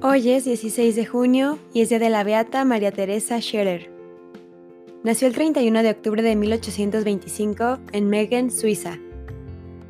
[0.00, 3.90] Hoy es 16 de junio y es día de la beata María Teresa Scherer.
[5.02, 8.96] Nació el 31 de octubre de 1825 en Megen, Suiza.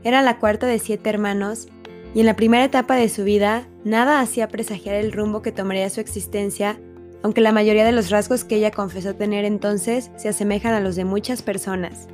[0.05, 1.69] Era la cuarta de siete hermanos
[2.15, 5.91] y en la primera etapa de su vida nada hacía presagiar el rumbo que tomaría
[5.91, 6.81] su existencia,
[7.23, 10.97] aunque la mayoría de los rasgos que ella confesó tener entonces se asemejan a los
[10.97, 12.09] de muchas personas.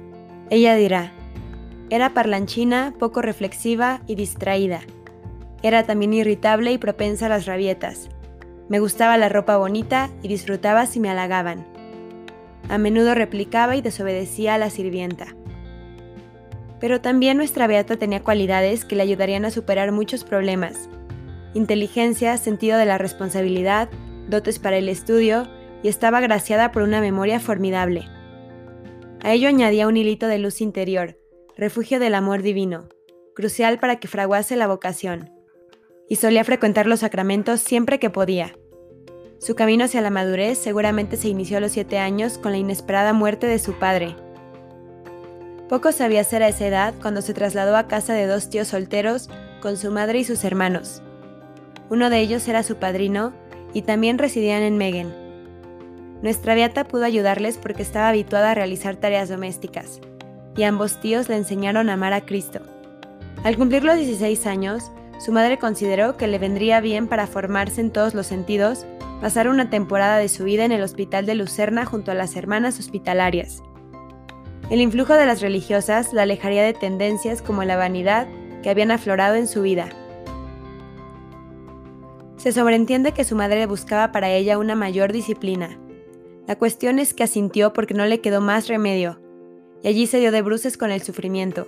[0.51, 1.13] Ella dirá,
[1.91, 4.81] era parlanchina, poco reflexiva y distraída
[5.64, 8.11] era también irritable y propensa a las rabietas.
[8.68, 11.67] Me gustaba la ropa bonita y disfrutaba si me halagaban.
[12.68, 15.35] A menudo replicaba y desobedecía a la sirvienta.
[16.81, 20.90] Pero también nuestra Beata tenía cualidades que le ayudarían a superar muchos problemas.
[21.54, 23.89] Inteligencia, sentido de la responsabilidad,
[24.29, 25.49] dotes para el estudio
[25.82, 28.04] y estaba agraciada por una memoria formidable.
[29.23, 31.17] A ello añadía un hilito de luz interior,
[31.57, 32.91] refugio del amor divino,
[33.34, 35.34] crucial para que fraguase la vocación
[36.08, 38.56] y solía frecuentar los sacramentos siempre que podía.
[39.39, 43.12] Su camino hacia la madurez seguramente se inició a los siete años con la inesperada
[43.12, 44.17] muerte de su padre.
[45.69, 49.29] Poco sabía hacer a esa edad cuando se trasladó a casa de dos tíos solteros
[49.61, 51.03] con su madre y sus hermanos.
[51.91, 53.33] Uno de ellos era su padrino
[53.73, 55.12] y también residían en Megen.
[56.23, 60.01] Nuestra beata pudo ayudarles porque estaba habituada a realizar tareas domésticas,
[60.57, 62.61] y ambos tíos le enseñaron a amar a Cristo.
[63.42, 67.91] Al cumplir los 16 años, su madre consideró que le vendría bien para formarse en
[67.91, 68.87] todos los sentidos
[69.20, 72.79] pasar una temporada de su vida en el hospital de Lucerna junto a las hermanas
[72.79, 73.62] hospitalarias.
[74.70, 78.27] El influjo de las religiosas la alejaría de tendencias como la vanidad
[78.62, 79.89] que habían aflorado en su vida.
[82.37, 85.79] Se sobreentiende que su madre buscaba para ella una mayor disciplina.
[86.47, 89.20] La cuestión es que asintió porque no le quedó más remedio,
[89.83, 91.67] y allí se dio de bruces con el sufrimiento.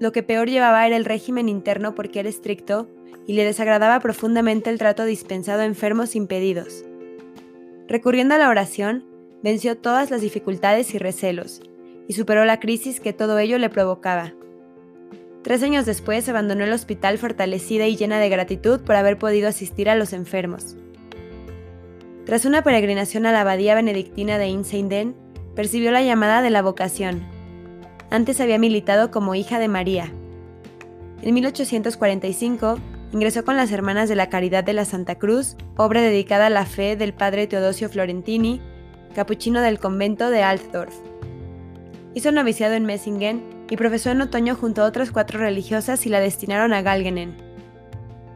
[0.00, 2.88] Lo que peor llevaba era el régimen interno porque era estricto
[3.26, 6.84] y le desagradaba profundamente el trato dispensado a enfermos impedidos.
[7.86, 9.04] Recurriendo a la oración,
[9.42, 11.62] venció todas las dificultades y recelos,
[12.08, 14.34] y superó la crisis que todo ello le provocaba.
[15.42, 19.88] Tres años después abandonó el hospital fortalecida y llena de gratitud por haber podido asistir
[19.88, 20.76] a los enfermos.
[22.24, 25.14] Tras una peregrinación a la abadía benedictina de Inseinden,
[25.54, 27.33] percibió la llamada de la vocación
[28.14, 30.12] antes había militado como hija de María.
[31.22, 32.78] En 1845
[33.12, 36.64] ingresó con las Hermanas de la Caridad de la Santa Cruz, obra dedicada a la
[36.64, 38.60] fe del padre Teodosio Florentini,
[39.14, 40.94] capuchino del convento de Altdorf.
[42.14, 46.20] Hizo noviciado en Messingen y profesó en otoño junto a otras cuatro religiosas y la
[46.20, 47.36] destinaron a Galgenen.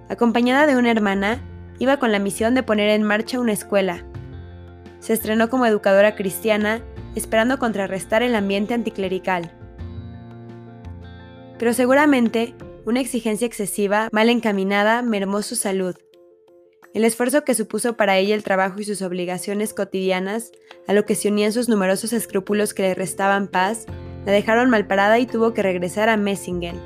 [0.08, 1.40] Acompañada de una hermana,
[1.78, 4.02] iba con la misión de poner en marcha una escuela.
[4.98, 6.80] Se estrenó como educadora cristiana,
[7.14, 9.52] esperando contrarrestar el ambiente anticlerical
[11.58, 12.54] pero seguramente
[12.86, 15.96] una exigencia excesiva, mal encaminada, mermó su salud.
[16.94, 20.52] El esfuerzo que supuso para ella el trabajo y sus obligaciones cotidianas,
[20.86, 23.84] a lo que se unían sus numerosos escrúpulos que le restaban paz,
[24.24, 26.80] la dejaron malparada y tuvo que regresar a Messingen.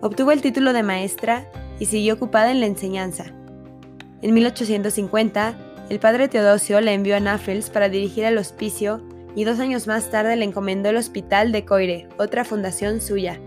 [0.00, 3.26] Obtuvo el título de maestra y siguió ocupada en la enseñanza.
[4.22, 9.02] En 1850, el padre Teodosio la envió a Nafels para dirigir el hospicio
[9.34, 13.40] y dos años más tarde le encomendó el hospital de Coire, otra fundación suya.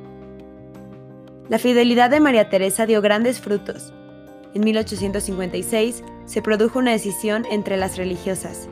[1.53, 3.93] La fidelidad de María Teresa dio grandes frutos.
[4.55, 8.67] En 1856 se produjo una decisión entre las religiosas.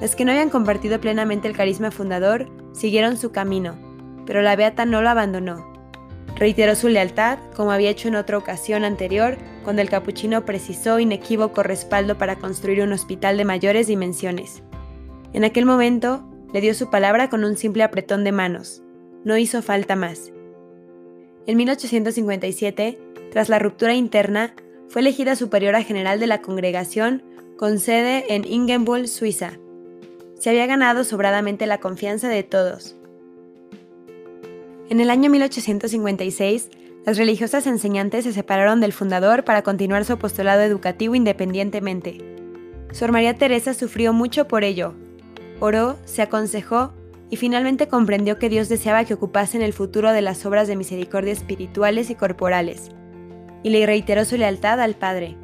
[0.00, 3.76] Las que no habían compartido plenamente el carisma fundador siguieron su camino,
[4.24, 5.66] pero la beata no lo abandonó.
[6.36, 11.64] Reiteró su lealtad, como había hecho en otra ocasión anterior, cuando el capuchino precisó inequívoco
[11.64, 14.62] respaldo para construir un hospital de mayores dimensiones.
[15.32, 16.22] En aquel momento,
[16.54, 18.80] le dio su palabra con un simple apretón de manos.
[19.24, 20.30] No hizo falta más.
[21.48, 22.98] En 1857,
[23.32, 24.54] tras la ruptura interna,
[24.90, 27.22] fue elegida superiora general de la congregación
[27.56, 29.52] con sede en Ingenbull, Suiza.
[30.38, 32.96] Se había ganado sobradamente la confianza de todos.
[34.90, 36.68] En el año 1856,
[37.06, 42.18] las religiosas enseñantes se separaron del fundador para continuar su apostolado educativo independientemente.
[42.92, 44.92] Sor María Teresa sufrió mucho por ello.
[45.60, 46.92] Oró, se aconsejó
[47.30, 51.32] y finalmente comprendió que Dios deseaba que ocupasen el futuro de las obras de misericordia
[51.32, 52.90] espirituales y corporales,
[53.62, 55.36] y le reiteró su lealtad al Padre.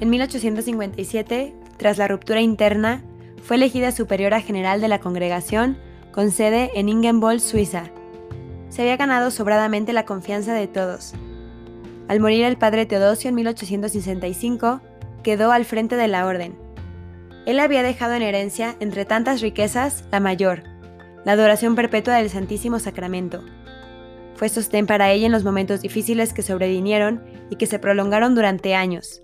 [0.00, 3.02] En 1857, tras la ruptura interna,
[3.42, 5.78] fue elegida superiora general de la congregación
[6.12, 7.84] con sede en Ingenboll, Suiza.
[8.68, 11.14] Se había ganado sobradamente la confianza de todos.
[12.08, 14.80] Al morir el padre Teodosio en 1865,
[15.22, 16.54] quedó al frente de la orden,
[17.46, 20.62] él había dejado en herencia, entre tantas riquezas, la mayor,
[21.24, 23.42] la adoración perpetua del Santísimo Sacramento.
[24.34, 28.74] fue sostén para ella en los momentos difíciles que sobrevinieron y que se prolongaron durante
[28.74, 29.22] años.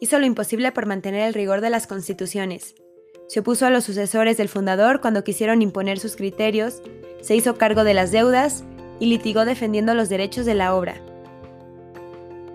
[0.00, 2.74] Hizo lo imposible por mantener el rigor de las constituciones.
[3.28, 6.82] Se opuso a los sucesores del fundador cuando quisieron imponer sus criterios,
[7.20, 8.64] se hizo cargo de las deudas
[8.98, 10.96] y litigó defendiendo los derechos de la obra.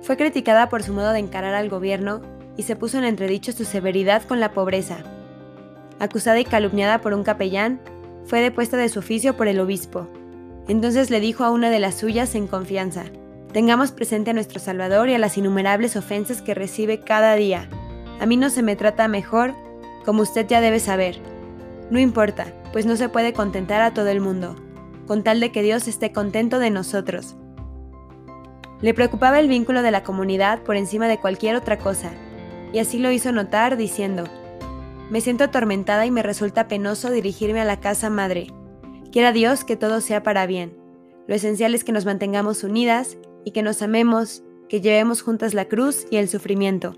[0.01, 2.21] Fue criticada por su modo de encarar al gobierno
[2.57, 4.97] y se puso en entredicho su severidad con la pobreza.
[5.99, 7.79] Acusada y calumniada por un capellán,
[8.25, 10.07] fue depuesta de su oficio por el obispo.
[10.67, 13.05] Entonces le dijo a una de las suyas en confianza,
[13.53, 17.69] Tengamos presente a nuestro Salvador y a las innumerables ofensas que recibe cada día.
[18.19, 19.53] A mí no se me trata mejor,
[20.05, 21.19] como usted ya debe saber.
[21.89, 24.55] No importa, pues no se puede contentar a todo el mundo,
[25.07, 27.35] con tal de que Dios esté contento de nosotros.
[28.81, 32.11] Le preocupaba el vínculo de la comunidad por encima de cualquier otra cosa,
[32.73, 34.25] y así lo hizo notar diciendo,
[35.09, 38.47] Me siento atormentada y me resulta penoso dirigirme a la casa madre.
[39.11, 40.77] Quiera Dios que todo sea para bien.
[41.27, 45.65] Lo esencial es que nos mantengamos unidas y que nos amemos, que llevemos juntas la
[45.65, 46.95] cruz y el sufrimiento.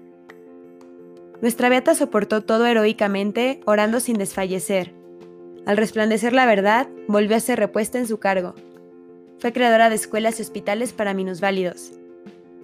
[1.42, 4.94] Nuestra beata soportó todo heroicamente, orando sin desfallecer.
[5.66, 8.56] Al resplandecer la verdad, volvió a ser repuesta en su cargo.
[9.38, 11.94] Fue creadora de escuelas y hospitales para minusválidos.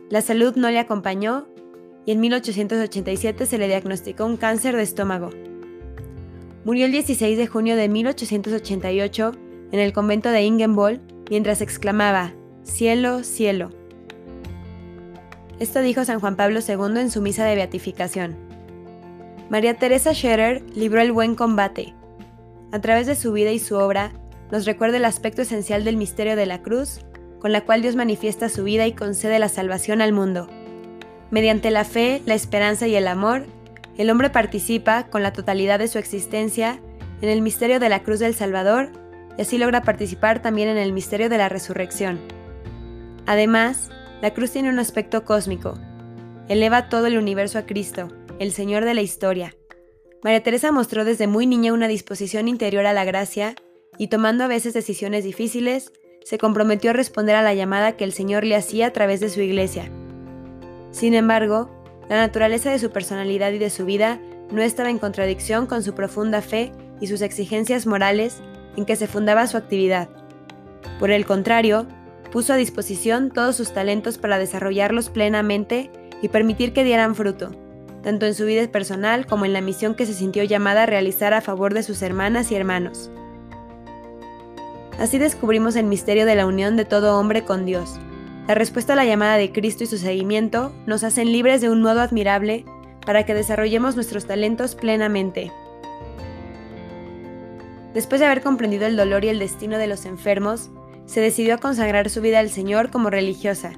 [0.10, 1.48] La salud no le acompañó
[2.06, 5.32] y en 1887 se le diagnosticó un cáncer de estómago.
[6.64, 9.32] Murió el 16 de junio de 1888
[9.72, 13.70] en el convento de Ingenboll mientras exclamaba, Cielo, cielo.
[15.60, 18.36] Esto dijo San Juan Pablo II en su misa de beatificación.
[19.50, 21.94] María Teresa Scherer libró el buen combate.
[22.72, 24.12] A través de su vida y su obra,
[24.52, 27.02] nos recuerda el aspecto esencial del misterio de la cruz,
[27.40, 30.50] con la cual Dios manifiesta su vida y concede la salvación al mundo.
[31.36, 33.46] Mediante la fe, la esperanza y el amor,
[33.98, 36.80] el hombre participa, con la totalidad de su existencia,
[37.22, 38.88] en el misterio de la cruz del Salvador
[39.38, 42.22] y así logra participar también en el misterio de la resurrección.
[43.26, 43.90] Además,
[44.22, 45.78] la cruz tiene un aspecto cósmico.
[46.48, 48.08] Eleva todo el universo a Cristo,
[48.40, 49.54] el Señor de la historia.
[50.24, 53.56] María Teresa mostró desde muy niña una disposición interior a la gracia
[53.98, 55.92] y tomando a veces decisiones difíciles,
[56.24, 59.28] se comprometió a responder a la llamada que el Señor le hacía a través de
[59.28, 59.92] su iglesia.
[60.96, 61.70] Sin embargo,
[62.08, 64.18] la naturaleza de su personalidad y de su vida
[64.50, 66.72] no estaba en contradicción con su profunda fe
[67.02, 68.38] y sus exigencias morales
[68.78, 70.08] en que se fundaba su actividad.
[70.98, 71.86] Por el contrario,
[72.32, 77.52] puso a disposición todos sus talentos para desarrollarlos plenamente y permitir que dieran fruto,
[78.02, 81.34] tanto en su vida personal como en la misión que se sintió llamada a realizar
[81.34, 83.12] a favor de sus hermanas y hermanos.
[84.98, 88.00] Así descubrimos el misterio de la unión de todo hombre con Dios.
[88.48, 91.82] La respuesta a la llamada de Cristo y su seguimiento nos hacen libres de un
[91.82, 92.64] modo admirable
[93.04, 95.52] para que desarrollemos nuestros talentos plenamente.
[97.96, 100.70] Después de haber comprendido el dolor y el destino de los enfermos,
[101.06, 103.74] se decidió a consagrar su vida al Señor como religiosa,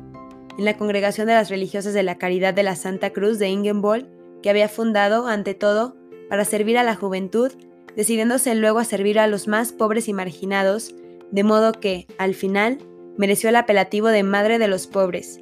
[0.57, 4.09] en la Congregación de las Religiosas de la Caridad de la Santa Cruz de Ingenboll,
[4.41, 5.95] que había fundado, ante todo,
[6.29, 7.53] para servir a la juventud,
[7.95, 10.93] decidiéndose luego a servir a los más pobres y marginados,
[11.31, 12.79] de modo que, al final,
[13.17, 15.41] mereció el apelativo de Madre de los Pobres.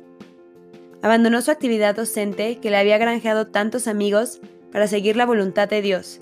[1.01, 4.42] Abandonó su actividad docente, que le había granjeado tantos amigos,
[4.72, 6.19] para seguir la voluntad de Dios,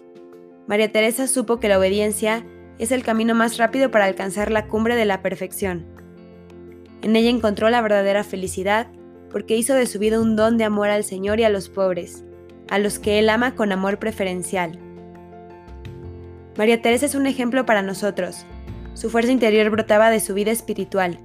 [0.65, 2.45] María Teresa supo que la obediencia
[2.79, 5.85] es el camino más rápido para alcanzar la cumbre de la perfección.
[7.01, 8.87] En ella encontró la verdadera felicidad
[9.29, 12.23] porque hizo de su vida un don de amor al Señor y a los pobres,
[12.69, 14.79] a los que Él ama con amor preferencial.
[16.57, 18.45] María Teresa es un ejemplo para nosotros.
[18.93, 21.17] Su fuerza interior brotaba de su vida espiritual.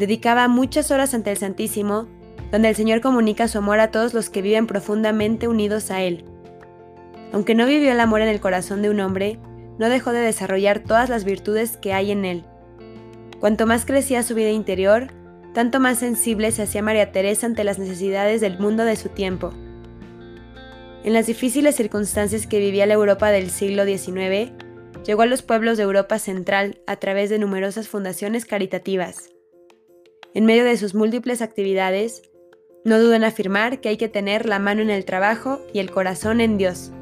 [0.00, 2.08] Dedicaba muchas horas ante el Santísimo,
[2.50, 6.24] donde el Señor comunica su amor a todos los que viven profundamente unidos a Él.
[7.34, 9.38] Aunque no vivió el amor en el corazón de un hombre,
[9.78, 12.44] no dejó de desarrollar todas las virtudes que hay en él.
[13.40, 15.08] Cuanto más crecía su vida interior,
[15.52, 19.52] tanto más sensible se hacía María Teresa ante las necesidades del mundo de su tiempo.
[21.04, 24.50] En las difíciles circunstancias que vivía la Europa del siglo XIX,
[25.04, 29.30] llegó a los pueblos de Europa Central a través de numerosas fundaciones caritativas.
[30.32, 32.22] En medio de sus múltiples actividades,
[32.84, 35.90] no dudo en afirmar que hay que tener la mano en el trabajo y el
[35.90, 36.92] corazón en Dios.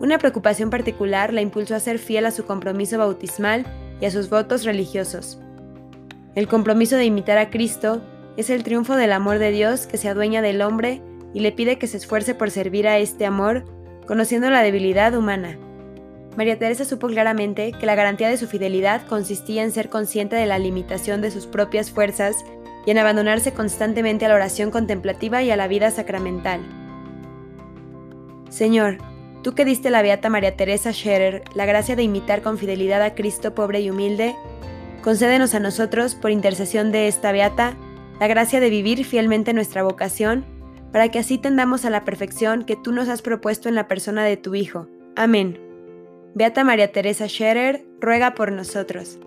[0.00, 3.66] Una preocupación particular la impulsó a ser fiel a su compromiso bautismal
[4.00, 5.38] y a sus votos religiosos.
[6.34, 8.00] El compromiso de imitar a Cristo
[8.38, 11.02] es el triunfo del amor de Dios que se adueña del hombre
[11.34, 13.64] y le pide que se esfuerce por servir a este amor,
[14.06, 15.58] conociendo la debilidad humana.
[16.36, 20.46] María Teresa supo claramente que la garantía de su fidelidad consistía en ser consciente de
[20.46, 22.36] la limitación de sus propias fuerzas
[22.86, 26.60] y en abandonarse constantemente a la oración contemplativa y a la vida sacramental.
[28.50, 28.98] Señor,
[29.42, 33.02] Tú que diste a la beata María Teresa Scherer la gracia de imitar con fidelidad
[33.02, 34.34] a Cristo pobre y humilde,
[35.02, 37.76] concédenos a nosotros, por intercesión de esta beata,
[38.20, 40.44] la gracia de vivir fielmente nuestra vocación,
[40.92, 44.24] para que así tendamos a la perfección que tú nos has propuesto en la persona
[44.24, 44.88] de tu Hijo.
[45.14, 45.67] Amén.
[46.34, 49.18] Beata María Teresa Scherer, ruega por nosotros.